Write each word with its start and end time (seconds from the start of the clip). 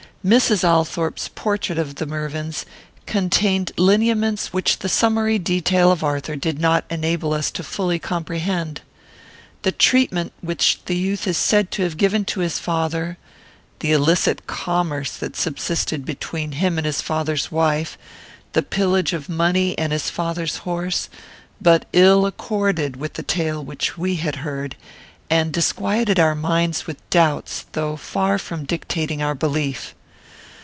Mrs. 0.23 0.63
Althorpe's 0.63 1.29
portrait 1.29 1.79
of 1.79 1.95
the 1.95 2.05
Mervyns 2.05 2.63
contained 3.07 3.71
lineaments 3.75 4.53
which 4.53 4.77
the 4.77 4.87
summary 4.87 5.39
detail 5.39 5.91
of 5.91 6.03
Arthur 6.03 6.35
did 6.35 6.59
not 6.59 6.85
enable 6.91 7.33
us 7.33 7.49
fully 7.49 7.97
to 7.97 8.07
comprehend. 8.07 8.81
The 9.63 9.71
treatment 9.71 10.31
which 10.41 10.79
the 10.85 10.95
youth 10.95 11.25
is 11.25 11.37
said 11.39 11.71
to 11.71 11.81
have 11.81 11.97
given 11.97 12.23
to 12.25 12.41
his 12.41 12.59
father; 12.59 13.17
the 13.79 13.93
illicit 13.93 14.45
commerce 14.45 15.17
that 15.17 15.35
subsisted 15.35 16.05
between 16.05 16.51
him 16.51 16.77
and 16.77 16.85
his 16.85 17.01
father's 17.01 17.51
wife; 17.51 17.97
the 18.53 18.61
pillage 18.61 19.13
of 19.13 19.27
money 19.27 19.75
and 19.75 19.91
his 19.91 20.11
father's 20.11 20.57
horse, 20.57 21.09
but 21.59 21.87
ill 21.93 22.27
accorded 22.27 22.95
with 22.95 23.13
the 23.13 23.23
tale 23.23 23.65
which 23.65 23.97
we 23.97 24.17
had 24.17 24.35
heard, 24.45 24.75
and 25.31 25.51
disquieted 25.51 26.19
our 26.19 26.35
minds 26.35 26.85
with 26.85 27.09
doubts, 27.09 27.65
though 27.71 27.95
far 27.95 28.37
from 28.37 28.65
dictating 28.65 29.23
our 29.23 29.33
belief. 29.33 29.95